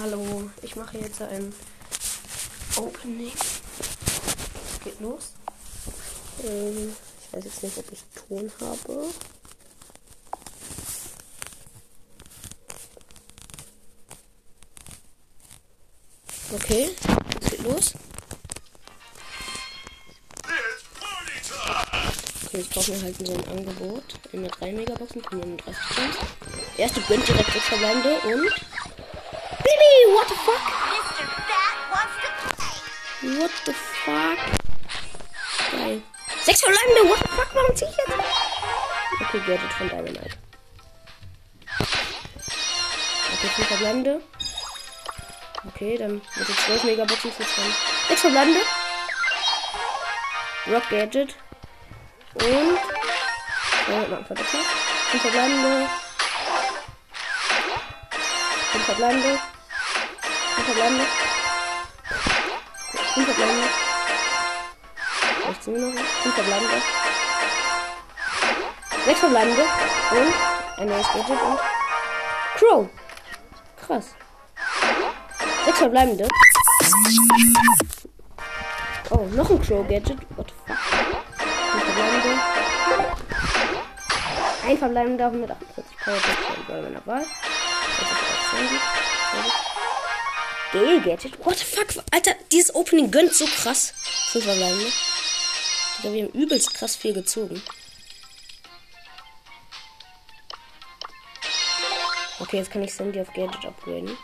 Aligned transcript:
Hallo, 0.00 0.48
ich 0.62 0.76
mache 0.76 0.96
jetzt 0.98 1.20
ein 1.22 1.52
Opening. 2.76 3.32
Geht 4.84 5.00
los. 5.00 5.32
Ähm, 6.44 6.94
ich 7.20 7.32
weiß 7.32 7.44
jetzt 7.44 7.62
nicht, 7.64 7.78
ob 7.78 7.84
ich 7.90 8.04
Ton 8.14 8.52
habe. 8.60 9.06
Okay, 16.52 16.90
es 17.40 17.50
geht 17.50 17.62
los. 17.64 17.94
Okay, 22.46 22.58
jetzt 22.58 22.70
brauchen 22.70 22.94
wir 22.94 23.02
halt 23.02 23.26
so 23.26 23.32
ein 23.32 23.48
Angebot. 23.48 24.04
In 24.30 24.46
3 24.46 24.72
Megaboxen, 24.74 25.24
35 25.24 25.96
Cent. 25.96 26.16
Erste 26.76 27.00
gönnt 27.00 27.26
direkt 27.26 27.52
6 27.52 27.64
Verbleibende 27.64 28.20
und. 28.20 28.87
Bibi, 29.68 30.14
what 30.14 30.28
the 30.28 30.34
fuck? 30.34 30.64
Mr. 30.88 31.26
Fat 31.48 31.76
wants 31.92 32.16
to 32.24 32.28
play. 33.20 33.38
What 33.38 33.52
the 33.66 33.74
fuck? 33.74 34.40
Geil. 35.72 36.00
6 36.40 36.60
Verbleibende, 36.62 37.02
what 37.10 37.20
the 37.20 37.28
fuck? 37.28 37.54
Warum 37.54 37.76
zieh 37.76 37.84
ich 37.84 37.96
jetzt? 37.98 38.12
Okay, 39.20 39.40
Gadget 39.46 39.72
von 39.72 39.88
Dynamite. 39.90 40.36
Okay, 43.34 43.48
5 43.56 43.68
Verbleibende. 43.68 44.22
Okay, 45.66 45.98
dann 45.98 46.22
wird 46.36 46.48
es 46.48 46.56
12 46.64 46.84
Megaboxen 46.84 47.32
für 47.32 47.44
20. 47.44 47.74
6 48.08 48.20
Verbleibende. 48.22 48.60
Rock 50.68 50.88
Gadget. 50.88 51.36
Und. 52.34 52.78
Ja, 53.90 54.00
noch 54.08 54.18
ein 54.18 54.24
Verdoppler. 54.24 54.60
5 55.10 55.22
Verbleibende. 55.22 55.90
5 58.72 58.84
Verbleibende. 58.84 59.38
5 60.58 60.66
Verbleibende. 60.66 61.04
5 63.14 63.26
Verbleibende. 63.26 63.68
16 65.46 65.72
Minuten. 65.72 65.98
5 65.98 66.34
Verbleibende. 66.34 66.82
6 69.04 69.20
Verbleibende. 69.20 69.62
Und 70.10 70.34
ein 70.78 70.88
neues 70.88 71.06
Gadget 71.06 71.42
und 71.42 71.58
Crow. 72.56 72.88
Krass. 73.86 74.14
6 75.64 75.78
Verbleibende. 75.78 76.28
Oh, 79.10 79.26
noch 79.32 79.50
ein 79.50 79.62
Crow 79.62 79.86
Gadget. 79.88 80.18
What 80.36 80.48
the 80.48 80.54
fuck? 80.66 80.78
Ein 81.74 81.80
Verbleibende. 81.80 82.42
Ein 84.66 84.78
Verbleibender 84.78 85.26
148 85.26 85.98
Powerpunkte 86.04 86.62
bei 86.66 86.82
meiner 86.82 87.06
Wahl. 87.06 87.24
Das 88.00 89.50
ist 89.50 89.67
Gale 90.72 91.00
Gadget. 91.00 91.38
What 91.44 91.56
the 91.56 91.64
fuck? 91.64 92.04
Alter, 92.12 92.34
dieses 92.52 92.74
Opening 92.74 93.10
gönnt 93.10 93.34
so 93.34 93.46
krass. 93.46 93.94
5 94.32 94.44
Verbleibende. 94.44 94.92
Digga, 95.98 96.12
wir 96.12 96.24
haben 96.24 96.32
übelst 96.32 96.74
krass 96.74 96.96
viel 96.96 97.14
gezogen. 97.14 97.62
Okay, 102.40 102.58
jetzt 102.58 102.70
kann 102.70 102.82
ich 102.82 102.94
Sandy 102.94 103.20
auf 103.20 103.32
Gadget 103.32 103.64
upgraden. 103.64 104.16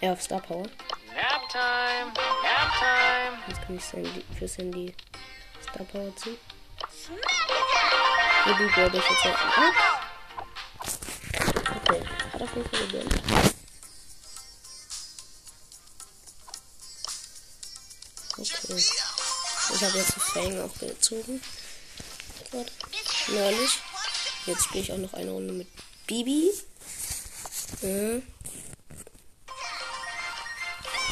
Ja, 0.00 0.12
auf 0.12 0.22
Star 0.22 0.40
Power. 0.40 0.62
Nap 0.62 1.48
time, 1.50 2.12
nap 2.42 2.72
time. 2.78 3.38
Jetzt 3.48 3.62
kann 3.66 3.76
ich 3.76 3.84
Sandy, 3.84 4.24
für 4.38 4.48
Sandy 4.48 4.94
Star 5.62 5.84
Power 5.84 6.14
ziehen. 6.16 6.38
Baby 8.44 8.64
ich 8.64 9.10
jetzt 9.10 9.24
halt 9.24 9.36
ab. 9.36 9.74
Okay, 11.86 12.02
hat 12.32 12.42
auf 12.42 12.56
jeden 12.56 12.68
Fall 12.68 13.54
Okay. 18.44 18.84
Ich 19.74 19.82
habe 19.82 19.98
jetzt 19.98 20.12
Fang 20.12 20.60
auch 20.60 20.78
gezogen. 20.78 21.40
Warte. 22.52 22.72
Neulich. 23.28 23.78
Jetzt 24.46 24.64
spiele 24.64 24.84
ich 24.84 24.92
auch 24.92 24.98
noch 24.98 25.14
eine 25.14 25.30
Runde 25.30 25.54
mit 25.54 25.68
Bibi. 26.06 26.50
Ja. 27.80 28.20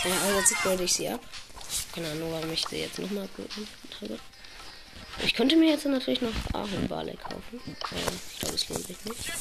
Ja, 0.04 0.16
aber 0.24 0.38
jetzt 0.38 0.52
upgrade 0.52 0.84
ich 0.84 0.92
sie 0.92 1.08
ab. 1.08 1.20
Keine 1.94 2.10
Ahnung, 2.10 2.32
warum 2.32 2.52
ich 2.52 2.66
sie 2.68 2.76
jetzt 2.76 2.98
nochmal 2.98 3.24
upgraden 3.24 3.68
habe. 4.00 4.18
Ich 5.24 5.34
könnte 5.34 5.56
mir 5.56 5.70
jetzt 5.70 5.86
natürlich 5.86 6.20
noch 6.20 6.32
Ahorn 6.52 6.88
Barley 6.88 7.16
kaufen. 7.16 7.60
Ja, 7.66 8.12
ich 8.32 8.38
glaube, 8.40 8.54
es 8.54 8.68
lohnt 8.68 8.86
sich 8.86 9.04
nicht. 9.04 9.32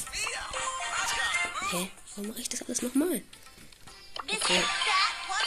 Hä? 1.72 1.90
Warum 2.16 2.30
mache 2.30 2.42
ich 2.42 2.50
das 2.50 2.62
alles 2.62 2.82
nochmal? 2.82 3.22
Okay, 4.28 4.64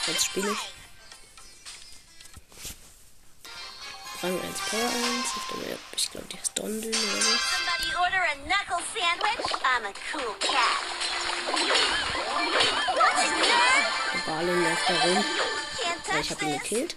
jetzt 0.06 0.24
spiele 0.26 0.50
ich. 0.52 0.73
Rang 4.24 4.40
1 4.40 4.58
Power 4.70 4.80
1. 4.80 5.36
Auf 5.36 5.46
der 5.50 5.68
Map, 5.68 5.78
ich 5.94 6.10
glaube, 6.10 6.26
die 6.32 6.38
heißt 6.38 6.58
Dondel 6.58 6.88
oder 6.88 7.20
so. 7.20 7.36
somebody 7.52 7.94
order 7.94 8.22
a 8.24 8.34
knuckle 8.46 8.82
sandwich. 8.94 9.52
I'm 9.62 9.84
a 9.84 9.92
cool 10.14 10.34
cat. 10.40 10.80
What's 12.96 13.28
nerd? 13.36 13.84
Der 14.14 14.20
Barley 14.24 14.54
läuft 14.62 14.88
da 14.88 14.94
rum. 15.02 15.24
Ja, 16.08 16.18
ich 16.20 16.30
habe 16.30 16.44
ihn 16.46 16.58
gekillt. 16.58 16.96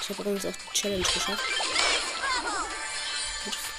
Ich 0.00 0.08
habe 0.08 0.22
übrigens 0.22 0.46
auch 0.46 0.50
die 0.50 0.72
Challenge 0.80 1.02
geschafft. 1.04 1.44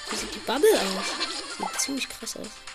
Wie 0.08 0.16
sieht 0.16 0.34
die 0.34 0.38
Bubble 0.38 0.72
aus? 0.72 1.58
Sieht 1.58 1.80
ziemlich 1.80 2.08
krass 2.08 2.36
aus. 2.38 2.73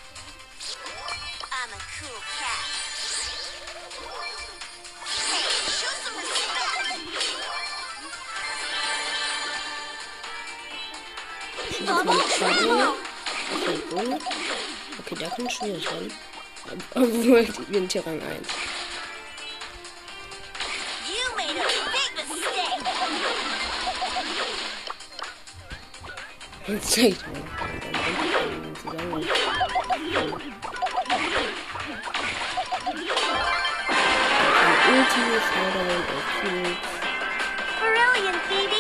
Ich 11.82 11.90
eine 11.90 12.04
Bubble. 12.04 12.94
Okay, 13.56 13.78
Bull. 13.90 14.20
Okay, 15.00 15.16
der 15.16 15.30
kann 15.30 15.50
schwierig 15.50 15.86
werden. 15.86 16.14
Obwohl, 16.94 17.48
sind 17.72 17.92
hier 17.92 18.06
Rang 18.06 18.22
1. 18.22 18.48
You 21.08 21.36
made 21.38 21.58
a 21.58 21.64
big 21.94 22.12
mistake. 22.28 22.84
Jetzt 26.68 26.92
zeig 26.92 27.06
ich 27.06 27.22
mal. 27.26 27.34
Zusammen. 28.82 29.26
Ulti, 34.90 35.24
Sliderman, 35.48 36.04
Cube. 36.42 36.74
Brilliant, 37.80 38.42
Phoebe. 38.48 38.79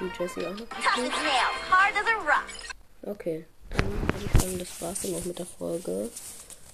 Die 0.00 0.10
Jessie 0.18 0.46
auch 0.46 0.52
noch 0.52 0.68
gespielt. 0.68 1.12
Okay, 3.02 3.44
dann 3.70 3.86
würde 3.86 4.24
ich 4.24 4.40
sagen, 4.40 4.58
das 4.58 4.82
war's 4.82 5.00
dann 5.02 5.14
auch 5.14 5.24
mit 5.24 5.38
der 5.38 5.46
Folge. 5.46 6.10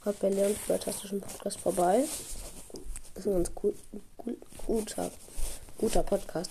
Hört 0.04 0.18
bei 0.20 0.30
Leons 0.30 0.58
fantastischen 0.66 1.20
Podcast 1.20 1.60
vorbei. 1.60 2.04
Das 3.14 3.26
ist 3.26 3.32
ein 3.32 3.34
ganz 3.34 3.52
cool, 3.62 3.74
cool, 4.24 4.36
guter, 4.66 5.10
guter 5.78 6.02
Podcast. 6.02 6.50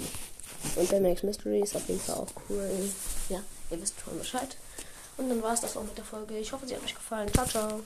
Und 0.75 0.91
der 0.91 1.01
Max 1.01 1.23
Mystery 1.23 1.61
ist 1.61 1.75
auf 1.75 1.87
jeden 1.87 1.99
Fall 1.99 2.15
auch 2.15 2.27
cool. 2.49 2.69
Ja, 3.29 3.39
ihr 3.71 3.81
wisst 3.81 3.95
schon 3.99 4.17
Bescheid. 4.17 4.55
Und 5.17 5.29
dann 5.29 5.41
war's 5.41 5.61
das 5.61 5.75
auch 5.75 5.83
mit 5.83 5.97
der 5.97 6.05
Folge. 6.05 6.37
Ich 6.37 6.51
hoffe, 6.51 6.67
sie 6.67 6.75
hat 6.75 6.83
euch 6.83 6.95
gefallen. 6.95 7.31
Ciao, 7.33 7.45
ciao. 7.45 7.79